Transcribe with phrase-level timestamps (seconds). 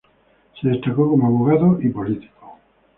[0.59, 2.57] Se destacó como abogado y político.